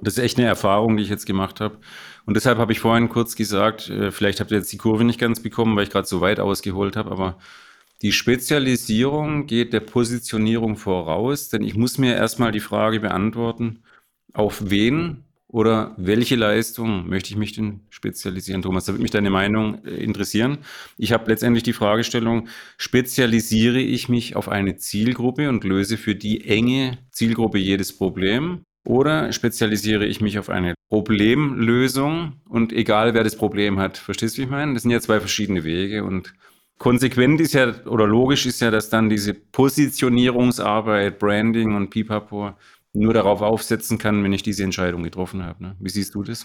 [0.00, 1.78] Das ist echt eine Erfahrung, die ich jetzt gemacht habe.
[2.26, 5.20] Und deshalb habe ich vorhin kurz gesagt, äh, vielleicht habt ihr jetzt die Kurve nicht
[5.20, 7.38] ganz bekommen, weil ich gerade so weit ausgeholt habe, aber
[8.02, 13.84] die Spezialisierung geht der Positionierung voraus, denn ich muss mir erstmal die Frage beantworten,
[14.32, 18.86] auf wen oder welche Leistung möchte ich mich denn spezialisieren, Thomas?
[18.86, 20.58] Da würde mich deine Meinung äh, interessieren.
[20.96, 26.48] Ich habe letztendlich die Fragestellung, spezialisiere ich mich auf eine Zielgruppe und löse für die
[26.48, 28.64] enge Zielgruppe jedes Problem?
[28.84, 34.40] Oder spezialisiere ich mich auf eine Problemlösung und egal wer das Problem hat, verstehst du,
[34.40, 34.74] wie ich meine?
[34.74, 36.34] Das sind ja zwei verschiedene Wege und
[36.82, 42.54] konsequent ist ja oder logisch ist ja, dass dann diese Positionierungsarbeit, Branding und Pipapo
[42.92, 45.62] nur darauf aufsetzen kann, wenn ich diese Entscheidung getroffen habe.
[45.62, 45.76] Ne?
[45.78, 46.44] Wie siehst du das?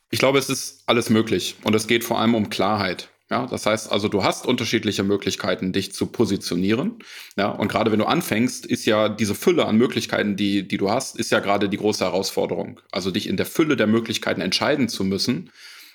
[0.09, 3.09] Ich glaube, es ist alles möglich und es geht vor allem um Klarheit.
[3.31, 6.99] Ja, das heißt also, du hast unterschiedliche Möglichkeiten, dich zu positionieren.
[7.37, 10.91] Ja, und gerade wenn du anfängst, ist ja diese Fülle an Möglichkeiten, die, die du
[10.91, 12.81] hast, ist ja gerade die große Herausforderung.
[12.91, 15.49] Also dich in der Fülle der Möglichkeiten entscheiden zu müssen,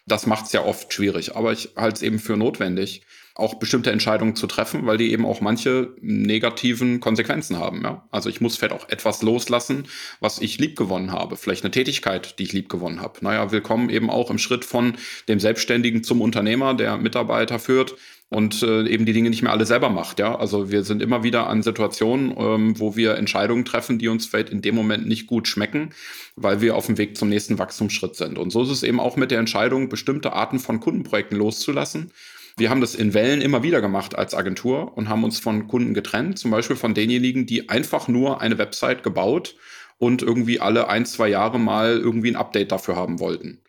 [0.06, 1.36] das macht es ja oft schwierig.
[1.36, 3.02] Aber ich halte es eben für notwendig,
[3.36, 7.82] auch bestimmte Entscheidungen zu treffen, weil die eben auch manche negativen Konsequenzen haben.
[7.84, 8.06] Ja?
[8.10, 9.84] Also ich muss vielleicht auch etwas loslassen,
[10.20, 11.36] was ich liebgewonnen habe.
[11.36, 13.18] Vielleicht eine Tätigkeit, die ich liebgewonnen habe.
[13.20, 14.94] Naja, willkommen eben auch im Schritt von
[15.28, 17.96] dem Selbstständigen zum Unternehmer, der Mitarbeiter führt
[18.30, 20.18] und äh, eben die Dinge nicht mehr alle selber macht.
[20.18, 24.24] Ja, also wir sind immer wieder an Situationen, ähm, wo wir Entscheidungen treffen, die uns
[24.24, 25.90] vielleicht in dem Moment nicht gut schmecken,
[26.36, 28.38] weil wir auf dem Weg zum nächsten Wachstumsschritt sind.
[28.38, 32.12] Und so ist es eben auch mit der Entscheidung, bestimmte Arten von Kundenprojekten loszulassen
[32.58, 35.92] wir haben das in Wellen immer wieder gemacht als Agentur und haben uns von Kunden
[35.92, 39.56] getrennt, zum Beispiel von denjenigen, die einfach nur eine Website gebaut
[39.98, 43.60] und irgendwie alle ein, zwei Jahre mal irgendwie ein Update dafür haben wollten.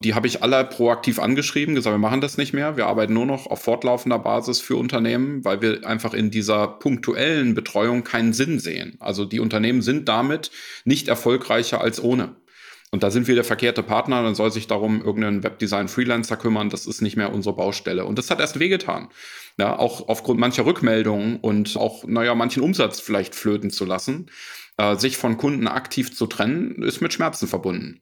[0.00, 2.76] Die habe ich alle proaktiv angeschrieben, gesagt, wir machen das nicht mehr.
[2.76, 7.54] Wir arbeiten nur noch auf fortlaufender Basis für Unternehmen, weil wir einfach in dieser punktuellen
[7.54, 8.96] Betreuung keinen Sinn sehen.
[8.98, 10.50] Also die Unternehmen sind damit
[10.84, 12.34] nicht erfolgreicher als ohne.
[12.94, 16.86] Und da sind wir der verkehrte Partner, dann soll sich darum irgendein Webdesign-Freelancer kümmern, das
[16.86, 18.04] ist nicht mehr unsere Baustelle.
[18.04, 19.08] Und das hat erst wehgetan.
[19.58, 24.30] Ja, auch aufgrund mancher Rückmeldungen und auch, naja, manchen Umsatz vielleicht flöten zu lassen.
[24.76, 28.00] Äh, sich von Kunden aktiv zu trennen, ist mit Schmerzen verbunden.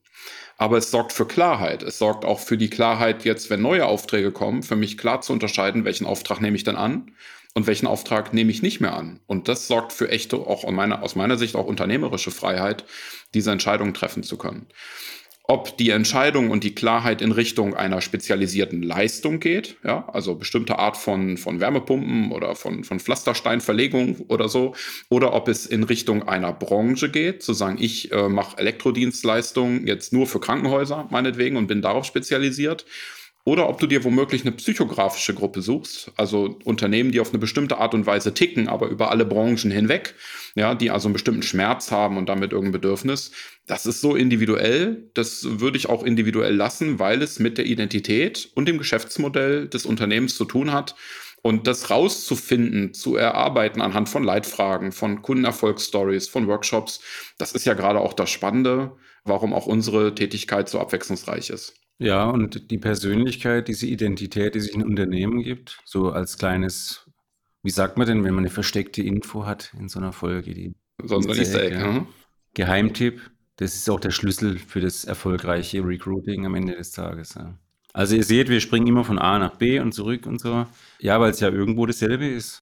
[0.59, 1.83] Aber es sorgt für Klarheit.
[1.83, 5.33] Es sorgt auch für die Klarheit, jetzt, wenn neue Aufträge kommen, für mich klar zu
[5.33, 7.11] unterscheiden, welchen Auftrag nehme ich denn an
[7.55, 9.21] und welchen Auftrag nehme ich nicht mehr an.
[9.27, 12.85] Und das sorgt für echte, auch meiner, aus meiner Sicht auch unternehmerische Freiheit,
[13.35, 14.67] diese Entscheidungen treffen zu können.
[15.45, 20.79] Ob die Entscheidung und die Klarheit in Richtung einer spezialisierten Leistung geht, ja, also bestimmte
[20.79, 24.75] Art von, von Wärmepumpen oder von, von Pflastersteinverlegung oder so,
[25.09, 30.13] oder ob es in Richtung einer Branche geht, zu sagen, ich äh, mache Elektrodienstleistungen jetzt
[30.13, 32.87] nur für Krankenhäuser meinetwegen und bin darauf spezialisiert
[33.45, 37.79] oder ob du dir womöglich eine psychografische Gruppe suchst, also Unternehmen, die auf eine bestimmte
[37.79, 40.15] Art und Weise ticken, aber über alle Branchen hinweg,
[40.55, 43.33] ja, die also einen bestimmten Schmerz haben und damit irgendein Bedürfnis.
[43.67, 48.49] Das ist so individuell, das würde ich auch individuell lassen, weil es mit der Identität
[48.55, 50.95] und dem Geschäftsmodell des Unternehmens zu tun hat.
[51.45, 57.01] Und das rauszufinden, zu erarbeiten anhand von Leitfragen, von Kundenerfolgsstories, von Workshops,
[57.39, 58.93] das ist ja gerade auch das Spannende,
[59.25, 61.75] warum auch unsere Tätigkeit so abwechslungsreich ist.
[62.03, 67.09] Ja, und die Persönlichkeit, diese Identität, die sich ein Unternehmen gibt, so als kleines,
[67.63, 70.75] wie sagt man denn, wenn man eine versteckte Info hat in so einer Folge, die
[71.05, 71.93] so ein Easter Egg, ja.
[71.93, 72.07] Mhm.
[72.55, 73.21] Geheimtipp,
[73.57, 77.35] das ist auch der Schlüssel für das erfolgreiche Recruiting am Ende des Tages.
[77.35, 77.57] Ja.
[77.93, 80.67] Also ihr seht, wir springen immer von A nach B und zurück und so.
[80.99, 82.59] Ja, weil es ja irgendwo dasselbe ist.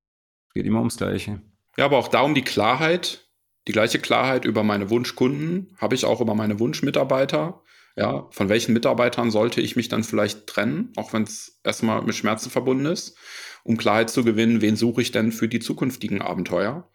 [0.48, 1.40] Es geht immer ums Gleiche.
[1.79, 3.29] Ja, aber auch darum die Klarheit,
[3.68, 7.62] die gleiche Klarheit über meine Wunschkunden habe ich auch über meine Wunschmitarbeiter.
[7.96, 12.14] Ja, von welchen Mitarbeitern sollte ich mich dann vielleicht trennen, auch wenn es erstmal mit
[12.14, 13.16] Schmerzen verbunden ist,
[13.64, 16.88] um Klarheit zu gewinnen, wen suche ich denn für die zukünftigen Abenteuer?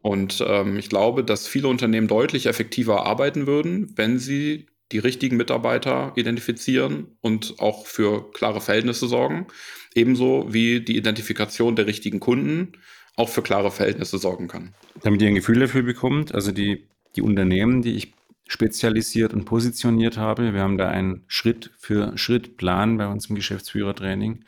[0.00, 5.36] Und ähm, ich glaube, dass viele Unternehmen deutlich effektiver arbeiten würden, wenn sie die richtigen
[5.36, 9.46] Mitarbeiter identifizieren und auch für klare Verhältnisse sorgen.
[9.94, 12.72] Ebenso wie die Identifikation der richtigen Kunden
[13.16, 14.74] auch für klare Verhältnisse sorgen kann.
[15.02, 18.14] Damit ihr ein Gefühl dafür bekommt, also die, die Unternehmen, die ich
[18.48, 20.52] spezialisiert und positioniert habe.
[20.54, 24.44] Wir haben da einen Schritt für Schritt Plan bei uns im Geschäftsführertraining.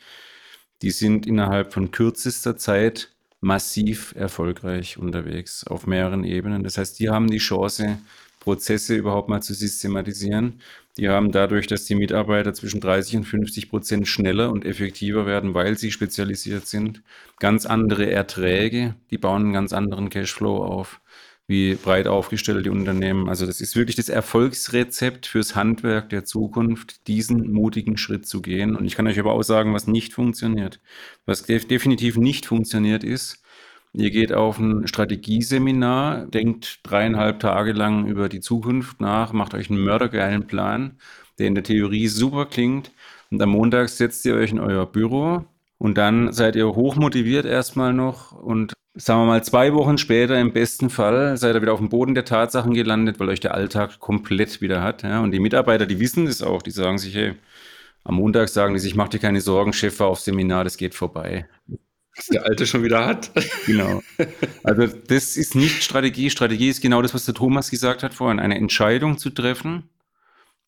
[0.81, 6.63] Die sind innerhalb von kürzester Zeit massiv erfolgreich unterwegs auf mehreren Ebenen.
[6.63, 7.99] Das heißt, die haben die Chance,
[8.39, 10.61] Prozesse überhaupt mal zu systematisieren.
[10.97, 15.53] Die haben dadurch, dass die Mitarbeiter zwischen 30 und 50 Prozent schneller und effektiver werden,
[15.53, 17.03] weil sie spezialisiert sind,
[17.39, 21.01] ganz andere Erträge, die bauen einen ganz anderen Cashflow auf
[21.51, 23.29] wie breit aufgestellt die Unternehmen.
[23.29, 28.75] Also das ist wirklich das Erfolgsrezept fürs Handwerk der Zukunft, diesen mutigen Schritt zu gehen.
[28.75, 30.79] Und ich kann euch aber auch sagen, was nicht funktioniert.
[31.25, 33.43] Was def definitiv nicht funktioniert ist,
[33.93, 39.69] ihr geht auf ein Strategieseminar, denkt dreieinhalb Tage lang über die Zukunft nach, macht euch
[39.69, 40.97] einen mördergeilen Plan,
[41.37, 42.91] der in der Theorie super klingt.
[43.29, 45.45] Und am Montag setzt ihr euch in euer Büro
[45.81, 50.53] und dann seid ihr hochmotiviert erstmal noch und sagen wir mal, zwei Wochen später im
[50.53, 53.97] besten Fall seid ihr wieder auf dem Boden der Tatsachen gelandet, weil euch der Alltag
[53.97, 55.01] komplett wieder hat.
[55.01, 55.21] Ja?
[55.21, 57.33] Und die Mitarbeiter, die wissen das auch, die sagen sich, hey,
[58.03, 60.93] am Montag sagen die sich, mach dir keine Sorgen, Chef war auf Seminar, das geht
[60.93, 61.47] vorbei.
[62.15, 63.31] Was der Alte schon wieder hat.
[63.65, 64.03] Genau.
[64.63, 66.29] Also das ist nicht Strategie.
[66.29, 69.89] Strategie ist genau das, was der Thomas gesagt hat vorhin, eine Entscheidung zu treffen,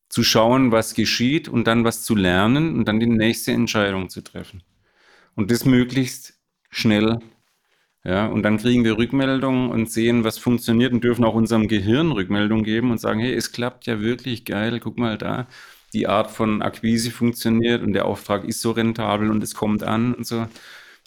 [0.09, 4.21] zu schauen, was geschieht und dann was zu lernen und dann die nächste Entscheidung zu
[4.21, 4.63] treffen.
[5.35, 7.19] Und das möglichst schnell
[8.05, 12.11] ja, und dann kriegen wir Rückmeldungen und sehen, was funktioniert und dürfen auch unserem Gehirn
[12.11, 15.47] Rückmeldungen geben und sagen, hey, es klappt ja wirklich geil, guck mal da,
[15.93, 20.13] die Art von Akquise funktioniert und der Auftrag ist so rentabel und es kommt an
[20.15, 20.47] und so.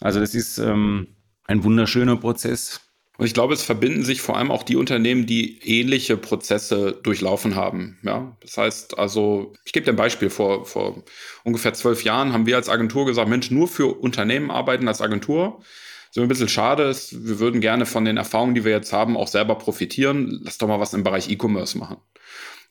[0.01, 1.07] Also das ist ähm,
[1.45, 2.81] ein wunderschöner Prozess.
[3.17, 7.55] Und ich glaube, es verbinden sich vor allem auch die Unternehmen, die ähnliche Prozesse durchlaufen
[7.55, 7.97] haben.
[8.03, 10.29] Ja, das heißt also, ich gebe dir ein Beispiel.
[10.29, 11.03] Vor, vor
[11.43, 15.61] ungefähr zwölf Jahren haben wir als Agentur gesagt, Mensch, nur für Unternehmen arbeiten als Agentur
[16.11, 17.25] so ein bisschen schade ist.
[17.27, 20.39] Wir würden gerne von den Erfahrungen, die wir jetzt haben, auch selber profitieren.
[20.43, 21.97] Lass doch mal was im Bereich E-Commerce machen.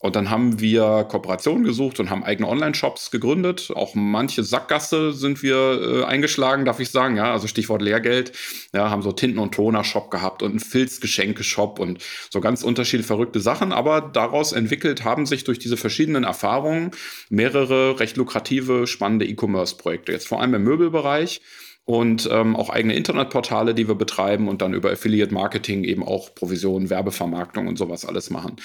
[0.07, 3.73] Und dann haben wir Kooperationen gesucht und haben eigene Online-Shops gegründet.
[3.75, 7.16] Auch manche Sackgasse sind wir äh, eingeschlagen, darf ich sagen.
[7.16, 8.33] Ja, also Stichwort Lehrgeld.
[8.73, 11.99] Ja, haben so Tinten- und Toner-Shop gehabt und einen Filzgeschenke-Shop und
[12.31, 13.73] so ganz unterschiedliche verrückte Sachen.
[13.73, 16.92] Aber daraus entwickelt haben sich durch diese verschiedenen Erfahrungen
[17.29, 20.12] mehrere recht lukrative, spannende E-Commerce-Projekte.
[20.12, 21.40] Jetzt vor allem im Möbelbereich
[21.85, 26.35] und ähm, auch eigene Internetportale, die wir betreiben und dann über Affiliate Marketing eben auch
[26.35, 28.57] Provisionen, Werbevermarktung und sowas alles machen.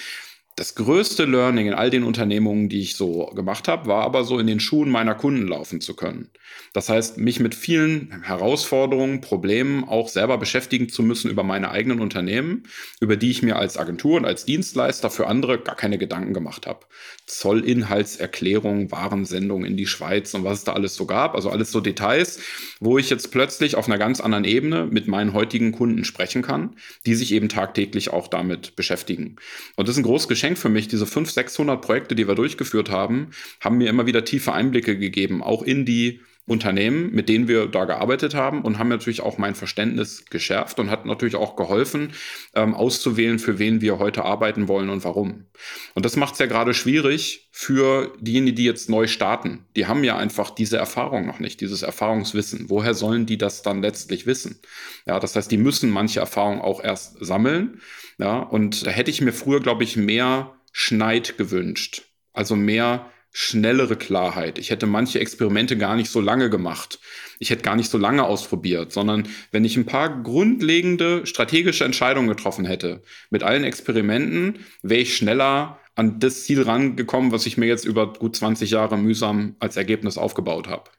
[0.54, 4.38] Das größte Learning in all den Unternehmungen, die ich so gemacht habe, war aber so
[4.38, 6.30] in den Schuhen meiner Kunden laufen zu können.
[6.74, 12.00] Das heißt, mich mit vielen Herausforderungen, Problemen auch selber beschäftigen zu müssen über meine eigenen
[12.00, 12.64] Unternehmen,
[13.00, 16.66] über die ich mir als Agentur und als Dienstleister für andere gar keine Gedanken gemacht
[16.66, 16.80] habe.
[17.26, 21.80] Zollinhaltserklärung, Warensendung in die Schweiz und was es da alles so gab, also alles so
[21.80, 22.40] Details,
[22.78, 26.76] wo ich jetzt plötzlich auf einer ganz anderen Ebene mit meinen heutigen Kunden sprechen kann,
[27.06, 29.36] die sich eben tagtäglich auch damit beschäftigen.
[29.76, 30.88] Und das ist ein großes Geschenk für mich.
[30.88, 35.40] Diese 500, 600 Projekte, die wir durchgeführt haben, haben mir immer wieder tiefe Einblicke gegeben,
[35.40, 39.54] auch in die Unternehmen, mit denen wir da gearbeitet haben und haben natürlich auch mein
[39.54, 42.12] Verständnis geschärft und hat natürlich auch geholfen,
[42.54, 45.46] ähm, auszuwählen, für wen wir heute arbeiten wollen und warum.
[45.94, 49.66] Und das macht es ja gerade schwierig für diejenigen, die jetzt neu starten.
[49.76, 52.68] Die haben ja einfach diese Erfahrung noch nicht, dieses Erfahrungswissen.
[52.68, 54.58] Woher sollen die das dann letztlich wissen?
[55.06, 57.80] Ja, das heißt, die müssen manche Erfahrungen auch erst sammeln.
[58.18, 62.02] Ja, und da hätte ich mir früher, glaube ich, mehr Schneid gewünscht.
[62.32, 64.58] Also mehr schnellere Klarheit.
[64.58, 67.00] Ich hätte manche Experimente gar nicht so lange gemacht.
[67.38, 72.28] Ich hätte gar nicht so lange ausprobiert, sondern wenn ich ein paar grundlegende strategische Entscheidungen
[72.28, 77.66] getroffen hätte mit allen Experimenten, wäre ich schneller an das Ziel rangekommen, was ich mir
[77.66, 80.90] jetzt über gut 20 Jahre mühsam als Ergebnis aufgebaut habe.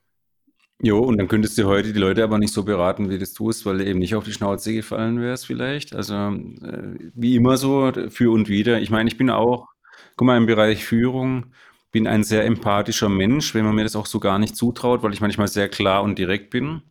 [0.82, 3.32] Jo, und dann könntest du heute die Leute aber nicht so beraten, wie du es
[3.32, 5.94] tust, weil du eben nicht auf die Schnauze gefallen wärst vielleicht.
[5.94, 8.80] Also äh, wie immer so, für und wieder.
[8.80, 9.68] Ich meine, ich bin auch,
[10.16, 11.54] guck mal, im Bereich Führung
[11.94, 15.12] bin ein sehr empathischer Mensch, wenn man mir das auch so gar nicht zutraut, weil
[15.12, 16.82] ich manchmal sehr klar und direkt bin.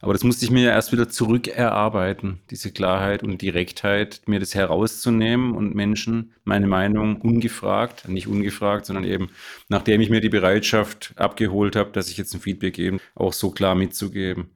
[0.00, 4.56] Aber das musste ich mir ja erst wieder zurückerarbeiten, diese Klarheit und Direktheit, mir das
[4.56, 9.30] herauszunehmen und Menschen meine Meinung ungefragt, nicht ungefragt, sondern eben
[9.68, 13.52] nachdem ich mir die Bereitschaft abgeholt habe, dass ich jetzt ein Feedback gebe, auch so
[13.52, 14.50] klar mitzugeben.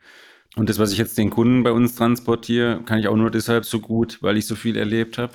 [0.56, 3.64] Und das, was ich jetzt den Kunden bei uns transportiere, kann ich auch nur deshalb
[3.64, 5.34] so gut, weil ich so viel erlebt habe.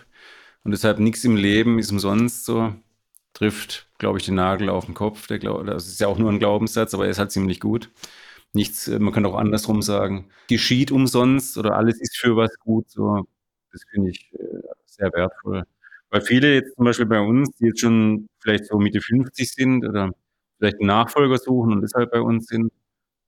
[0.65, 2.75] Und deshalb nichts im Leben ist umsonst so
[3.43, 5.27] trifft, glaube ich, den Nagel auf den Kopf.
[5.27, 7.89] Der Glaub, das ist ja auch nur ein Glaubenssatz, aber er ist halt ziemlich gut.
[8.53, 12.89] Nichts, äh, man kann auch andersrum sagen, geschieht umsonst oder alles ist für was gut.
[12.89, 13.25] So,
[13.71, 15.63] das finde ich äh, sehr wertvoll.
[16.09, 19.85] Weil viele jetzt zum Beispiel bei uns, die jetzt schon vielleicht so Mitte 50 sind
[19.85, 20.11] oder
[20.57, 22.71] vielleicht einen Nachfolger suchen und deshalb bei uns sind,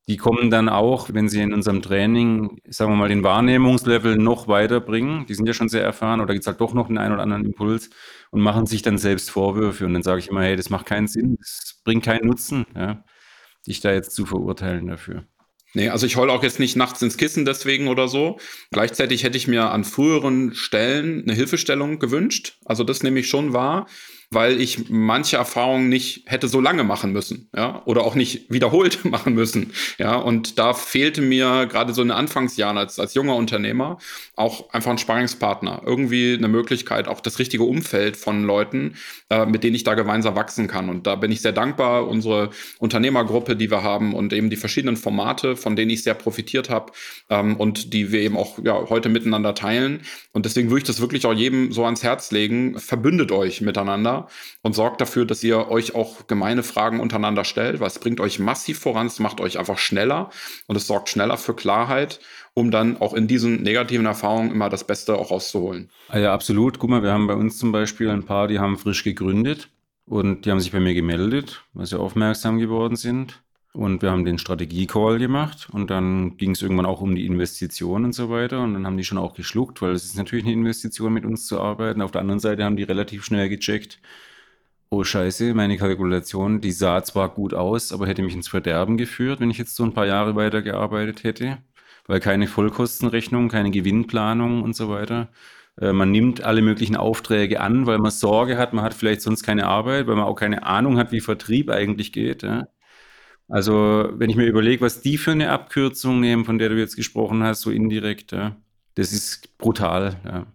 [0.07, 4.47] die kommen dann auch, wenn sie in unserem Training, sagen wir mal, den Wahrnehmungslevel noch
[4.47, 5.25] weiterbringen.
[5.25, 7.23] Die sind ja schon sehr erfahren oder gibt es halt doch noch den einen oder
[7.23, 7.89] anderen Impuls
[8.29, 9.85] und machen sich dann selbst Vorwürfe.
[9.85, 13.03] Und dann sage ich immer, hey, das macht keinen Sinn, das bringt keinen Nutzen, ja,
[13.65, 15.25] dich da jetzt zu verurteilen dafür.
[15.73, 18.37] Nee, also ich heule auch jetzt nicht nachts ins Kissen deswegen oder so.
[18.71, 22.59] Gleichzeitig hätte ich mir an früheren Stellen eine Hilfestellung gewünscht.
[22.63, 23.87] Also das nehme ich schon wahr
[24.31, 29.05] weil ich manche Erfahrungen nicht hätte so lange machen müssen, ja, oder auch nicht wiederholt
[29.05, 33.35] machen müssen, ja, und da fehlte mir gerade so in den Anfangsjahren als, als junger
[33.35, 33.97] Unternehmer
[34.35, 38.95] auch einfach ein Sparringspartner, irgendwie eine Möglichkeit, auch das richtige Umfeld von Leuten,
[39.29, 40.89] äh, mit denen ich da gemeinsam wachsen kann.
[40.89, 44.97] Und da bin ich sehr dankbar, unsere Unternehmergruppe, die wir haben und eben die verschiedenen
[44.97, 46.91] Formate, von denen ich sehr profitiert habe
[47.29, 50.01] ähm, und die wir eben auch ja, heute miteinander teilen.
[50.33, 54.14] Und deswegen würde ich das wirklich auch jedem so ans Herz legen, verbündet euch miteinander
[54.61, 58.39] und sorgt dafür, dass ihr euch auch gemeine Fragen untereinander stellt, weil es bringt euch
[58.39, 60.29] massiv voran, es macht euch einfach schneller
[60.67, 62.19] und es sorgt schneller für Klarheit,
[62.53, 65.89] um dann auch in diesen negativen Erfahrungen immer das Beste auch rauszuholen.
[66.09, 66.79] Ah ja, absolut.
[66.79, 69.69] Guck mal, wir haben bei uns zum Beispiel ein paar, die haben frisch gegründet
[70.05, 73.41] und die haben sich bei mir gemeldet, weil sie aufmerksam geworden sind.
[73.75, 78.05] Und wir haben den Strategie-Call gemacht und dann ging es irgendwann auch um die Investition
[78.05, 78.61] und so weiter.
[78.61, 81.45] Und dann haben die schon auch geschluckt, weil es ist natürlich eine Investition, mit uns
[81.45, 82.01] zu arbeiten.
[82.01, 83.99] Auf der anderen Seite haben die relativ schnell gecheckt,
[84.89, 89.41] oh scheiße, meine Kalkulation, die sah zwar gut aus, aber hätte mich ins Verderben geführt,
[89.41, 91.57] wenn ich jetzt so ein paar Jahre weitergearbeitet hätte.
[92.07, 95.29] Weil keine Vollkostenrechnung, keine Gewinnplanung und so weiter.
[95.81, 99.43] Äh, man nimmt alle möglichen Aufträge an, weil man Sorge hat, man hat vielleicht sonst
[99.43, 102.43] keine Arbeit, weil man auch keine Ahnung hat, wie Vertrieb eigentlich geht.
[102.43, 102.67] Ja.
[103.47, 106.95] Also, wenn ich mir überlege, was die für eine Abkürzung nehmen, von der du jetzt
[106.95, 108.55] gesprochen hast, so indirekt, ja,
[108.95, 110.15] das ist brutal.
[110.25, 110.47] Ja.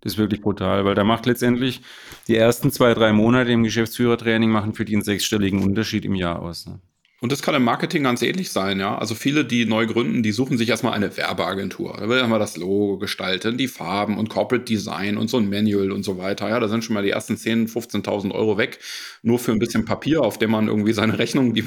[0.00, 1.80] Das ist wirklich brutal, weil da macht letztendlich
[2.28, 6.40] die ersten zwei, drei Monate im Geschäftsführertraining machen für die einen sechsstelligen Unterschied im Jahr
[6.40, 6.66] aus.
[6.66, 6.78] Ne?
[7.20, 8.98] Und das kann im Marketing ganz ähnlich sein, ja.
[8.98, 11.96] Also viele, die neu gründen, die suchen sich erstmal eine Werbeagentur.
[11.98, 15.92] Da will erstmal das Logo gestalten, die Farben und Corporate Design und so ein Manual
[15.92, 16.48] und so weiter.
[16.50, 18.80] Ja, da sind schon mal die ersten 10.000, 15.000 Euro weg.
[19.22, 21.64] Nur für ein bisschen Papier, auf dem man irgendwie seine Rechnung, die,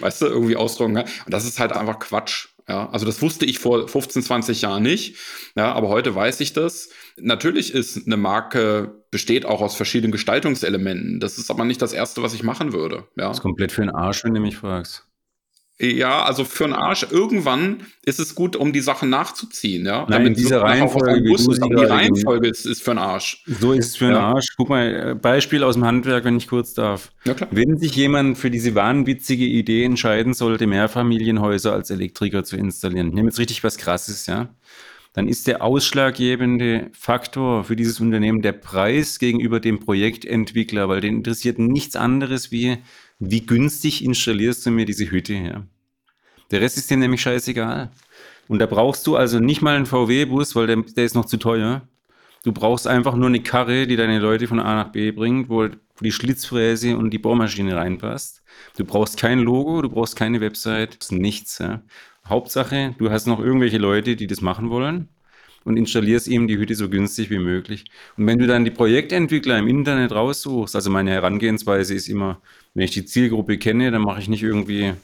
[0.00, 1.06] weißt du, irgendwie ausdrucken kann.
[1.26, 2.48] Und das ist halt einfach Quatsch.
[2.68, 5.16] Ja, also das wusste ich vor 15, 20 Jahren nicht.
[5.56, 6.88] Ja, aber heute weiß ich das.
[7.18, 11.20] Natürlich ist eine Marke besteht auch aus verschiedenen Gestaltungselementen.
[11.20, 13.08] Das ist aber nicht das erste, was ich machen würde.
[13.16, 13.28] Ja.
[13.28, 15.06] Das ist komplett für den Arsch, wenn du mich fragst.
[15.78, 17.04] Ja, also für einen Arsch.
[17.10, 20.06] Irgendwann ist es gut, um die Sachen nachzuziehen, ja.
[20.08, 23.42] Nein, in dieser Reihenfolge, du die Reihenfolge ist, ist für einen Arsch.
[23.46, 24.20] So ist es für einen ja.
[24.20, 24.54] Arsch.
[24.56, 27.10] Guck mal, äh, Beispiel aus dem Handwerk, wenn ich kurz darf.
[27.24, 27.48] Ja, klar.
[27.50, 33.14] Wenn sich jemand für diese wahnwitzige Idee entscheiden sollte, Mehrfamilienhäuser als Elektriker zu installieren, ich
[33.14, 34.50] nehme jetzt richtig was Krasses, ja
[35.12, 41.16] dann ist der ausschlaggebende Faktor für dieses Unternehmen der Preis gegenüber dem Projektentwickler, weil den
[41.16, 42.78] interessiert nichts anderes wie,
[43.18, 45.66] wie günstig installierst du mir diese Hütte her.
[46.50, 47.90] Der Rest ist dir nämlich scheißegal.
[48.48, 51.36] Und da brauchst du also nicht mal einen VW-Bus, weil der, der ist noch zu
[51.36, 51.88] teuer.
[52.44, 55.68] Du brauchst einfach nur eine Karre, die deine Leute von A nach B bringt, wo
[56.00, 58.42] die Schlitzfräse und die Bohrmaschine reinpasst.
[58.76, 61.58] Du brauchst kein Logo, du brauchst keine Website, nichts.
[61.58, 61.82] Ja.
[62.26, 65.08] Hauptsache, du hast noch irgendwelche Leute, die das machen wollen
[65.64, 67.84] und installierst ihm die Hütte so günstig wie möglich.
[68.16, 72.40] Und wenn du dann die Projektentwickler im Internet raussuchst, also meine Herangehensweise ist immer,
[72.74, 74.94] wenn ich die Zielgruppe kenne, dann mache ich nicht irgendwie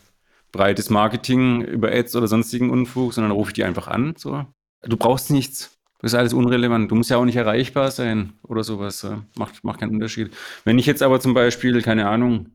[0.52, 4.14] breites Marketing über Ads oder sonstigen Unfug, sondern rufe ich die einfach an.
[4.16, 4.46] So.
[4.82, 5.78] Du brauchst nichts.
[6.00, 6.90] Das ist alles unrelevant.
[6.90, 9.06] Du musst ja auch nicht erreichbar sein oder sowas.
[9.36, 10.30] Macht, macht keinen Unterschied.
[10.64, 12.50] Wenn ich jetzt aber zum Beispiel, keine Ahnung,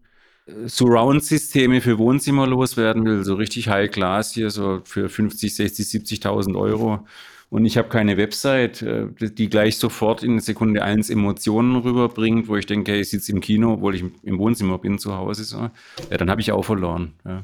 [0.45, 6.57] Surround-Systeme für Wohnzimmer loswerden will, so richtig High Class hier, so für 50, 60, 70.000
[6.57, 7.05] Euro.
[7.49, 12.57] Und ich habe keine Website, äh, die gleich sofort in Sekunde eins Emotionen rüberbringt, wo
[12.57, 15.43] ich denke, ich sitze im Kino, obwohl ich im Wohnzimmer bin zu Hause.
[15.43, 15.69] So.
[16.09, 17.13] Ja, dann habe ich auch verloren.
[17.25, 17.43] Ja.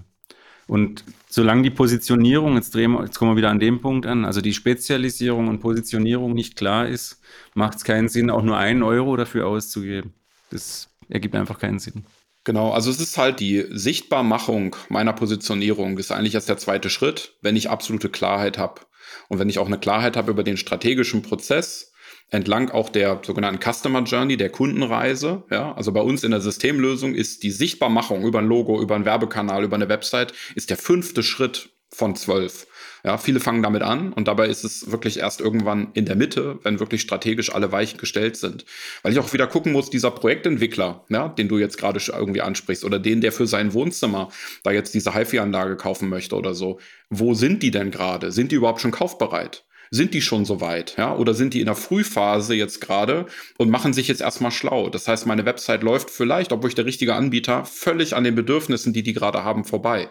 [0.66, 4.26] Und solange die Positionierung, jetzt, drehen wir, jetzt kommen wir wieder an dem Punkt an,
[4.26, 7.22] also die Spezialisierung und Positionierung nicht klar ist,
[7.54, 10.14] macht es keinen Sinn, auch nur einen Euro dafür auszugeben.
[10.52, 12.04] Das ergibt einfach keinen Sinn.
[12.50, 17.36] Genau, also es ist halt die Sichtbarmachung meiner Positionierung ist eigentlich erst der zweite Schritt,
[17.44, 18.82] wenn ich absolute Klarheit habe.
[19.28, 21.94] Und wenn ich auch eine Klarheit habe über den strategischen Prozess,
[22.32, 25.44] entlang auch der sogenannten Customer Journey, der Kundenreise.
[25.52, 29.06] Ja, also bei uns in der Systemlösung ist die Sichtbarmachung über ein Logo, über einen
[29.06, 32.66] Werbekanal, über eine Website, ist der fünfte Schritt von zwölf.
[33.04, 36.60] Ja, viele fangen damit an und dabei ist es wirklich erst irgendwann in der Mitte,
[36.64, 38.66] wenn wirklich strategisch alle Weichen gestellt sind.
[39.04, 42.84] Weil ich auch wieder gucken muss, dieser Projektentwickler, ja, den du jetzt gerade irgendwie ansprichst
[42.84, 44.30] oder den, der für sein Wohnzimmer
[44.64, 48.32] da jetzt diese HiFi-Anlage kaufen möchte oder so, wo sind die denn gerade?
[48.32, 49.64] Sind die überhaupt schon kaufbereit?
[49.92, 51.16] Sind die schon so weit, ja?
[51.16, 53.26] Oder sind die in der Frühphase jetzt gerade
[53.58, 54.90] und machen sich jetzt erstmal schlau?
[54.90, 58.94] Das heißt, meine Website läuft vielleicht, obwohl ich der richtige Anbieter, völlig an den Bedürfnissen,
[58.94, 60.10] die die gerade haben, vorbei.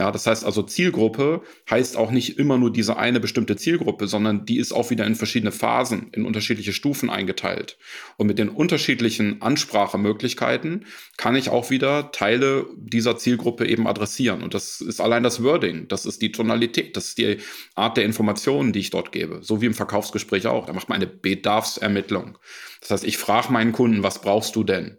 [0.00, 4.46] Ja, das heißt also Zielgruppe heißt auch nicht immer nur diese eine bestimmte Zielgruppe, sondern
[4.46, 7.76] die ist auch wieder in verschiedene Phasen, in unterschiedliche Stufen eingeteilt.
[8.16, 10.86] Und mit den unterschiedlichen Ansprachemöglichkeiten
[11.18, 14.42] kann ich auch wieder Teile dieser Zielgruppe eben adressieren.
[14.42, 17.36] Und das ist allein das Wording, das ist die Tonalität, das ist die
[17.74, 19.40] Art der Informationen, die ich dort gebe.
[19.42, 20.64] So wie im Verkaufsgespräch auch.
[20.64, 22.38] Da macht man eine Bedarfsermittlung.
[22.80, 24.96] Das heißt, ich frage meinen Kunden, was brauchst du denn?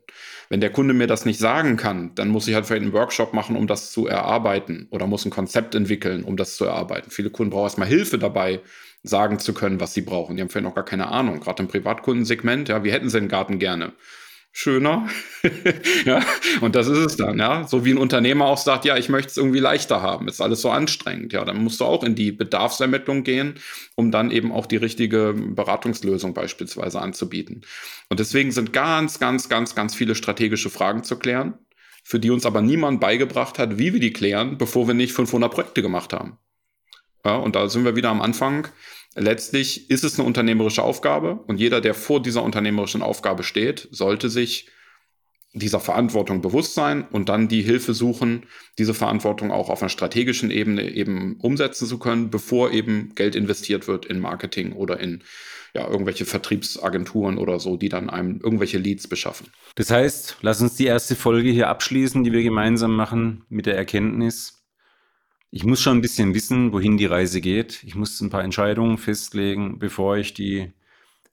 [0.52, 3.34] Wenn der Kunde mir das nicht sagen kann, dann muss ich halt vielleicht einen Workshop
[3.34, 7.10] machen, um das zu erarbeiten oder muss ein Konzept entwickeln, um das zu erarbeiten.
[7.10, 8.60] Viele Kunden brauchen erstmal Hilfe dabei,
[9.02, 10.36] sagen zu können, was sie brauchen.
[10.36, 11.40] Die haben vielleicht noch gar keine Ahnung.
[11.40, 13.94] Gerade im Privatkundensegment, ja, wie hätten sie den Garten gerne?
[14.52, 15.08] Schöner.
[16.06, 16.24] ja,
[16.60, 17.68] und das ist es dann, ja.
[17.68, 20.62] So wie ein Unternehmer auch sagt, ja, ich möchte es irgendwie leichter haben, ist alles
[20.62, 21.34] so anstrengend.
[21.34, 23.56] Ja, dann musst du auch in die Bedarfsermittlung gehen,
[23.96, 27.62] um dann eben auch die richtige Beratungslösung beispielsweise anzubieten.
[28.10, 31.58] Und deswegen sind ganz, ganz, ganz, ganz viele strategische Fragen zu klären,
[32.04, 35.52] für die uns aber niemand beigebracht hat, wie wir die klären, bevor wir nicht 500
[35.52, 36.38] Projekte gemacht haben.
[37.24, 38.68] Ja, und da sind wir wieder am Anfang
[39.15, 44.30] letztlich ist es eine unternehmerische Aufgabe und jeder, der vor dieser unternehmerischen Aufgabe steht, sollte
[44.30, 44.69] sich
[45.54, 48.45] dieser Verantwortung bewusst sein und dann die Hilfe suchen,
[48.78, 53.88] diese Verantwortung auch auf einer strategischen Ebene eben umsetzen zu können, bevor eben Geld investiert
[53.88, 55.24] wird in Marketing oder in
[55.74, 59.47] ja, irgendwelche Vertriebsagenturen oder so, die dann einem irgendwelche Leads beschaffen.
[59.76, 63.76] Das heißt, lass uns die erste Folge hier abschließen, die wir gemeinsam machen mit der
[63.76, 64.61] Erkenntnis,
[65.52, 67.84] ich muss schon ein bisschen wissen, wohin die Reise geht.
[67.84, 70.72] Ich muss ein paar Entscheidungen festlegen, bevor ich die,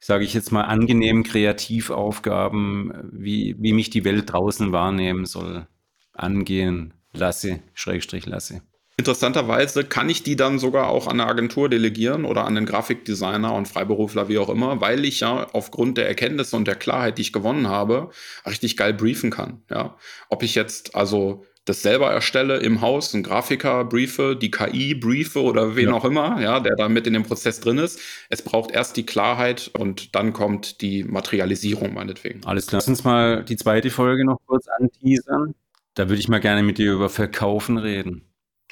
[0.00, 5.68] sage ich jetzt mal, angenehmen Kreativaufgaben, wie, wie mich die Welt draußen wahrnehmen soll,
[6.12, 8.62] angehen lasse, Schrägstrich lasse.
[8.96, 13.54] Interessanterweise kann ich die dann sogar auch an eine Agentur delegieren oder an den Grafikdesigner
[13.54, 17.22] und Freiberufler, wie auch immer, weil ich ja aufgrund der Erkenntnisse und der Klarheit, die
[17.22, 18.10] ich gewonnen habe,
[18.44, 19.62] richtig geil briefen kann.
[19.70, 19.96] Ja,
[20.28, 25.42] ob ich jetzt also das selber erstelle im Haus, ein Grafiker briefe, die KI briefe
[25.42, 25.94] oder wen ja.
[25.94, 28.00] auch immer, ja, der da mit in dem Prozess drin ist.
[28.28, 32.44] Es braucht erst die Klarheit und dann kommt die Materialisierung meinetwegen.
[32.44, 32.78] Alles klar.
[32.78, 35.54] Lass uns mal die zweite Folge noch kurz anteasern.
[35.94, 38.22] Da würde ich mal gerne mit dir über Verkaufen reden.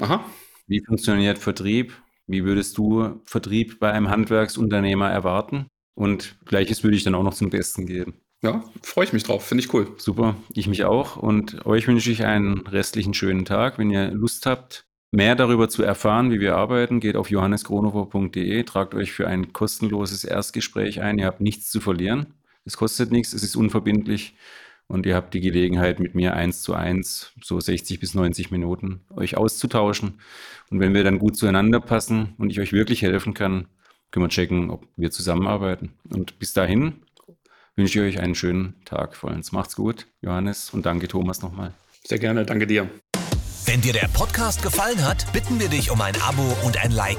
[0.00, 0.24] Aha.
[0.66, 1.92] Wie funktioniert Vertrieb?
[2.26, 5.66] Wie würdest du Vertrieb bei einem Handwerksunternehmer erwarten?
[5.94, 8.14] Und gleiches würde ich dann auch noch zum Besten geben.
[8.42, 9.46] Ja, freue ich mich drauf.
[9.46, 9.88] Finde ich cool.
[9.96, 11.16] Super, ich mich auch.
[11.16, 13.78] Und euch wünsche ich einen restlichen schönen Tag.
[13.78, 18.94] Wenn ihr Lust habt, Mehr darüber zu erfahren, wie wir arbeiten, geht auf johannesgronover.de, tragt
[18.94, 21.18] euch für ein kostenloses Erstgespräch ein.
[21.18, 22.34] Ihr habt nichts zu verlieren.
[22.64, 24.34] Es kostet nichts, es ist unverbindlich
[24.88, 29.00] und ihr habt die Gelegenheit, mit mir eins zu eins, so 60 bis 90 Minuten,
[29.14, 30.20] euch auszutauschen.
[30.70, 33.68] Und wenn wir dann gut zueinander passen und ich euch wirklich helfen kann,
[34.10, 35.94] können wir checken, ob wir zusammenarbeiten.
[36.10, 37.05] Und bis dahin
[37.76, 39.52] wünsche ich euch einen schönen Tag vollends.
[39.52, 41.72] Macht's gut, Johannes, und danke Thomas nochmal.
[42.04, 42.88] Sehr gerne, danke dir.
[43.64, 47.18] Wenn dir der Podcast gefallen hat, bitten wir dich um ein Abo und ein Like.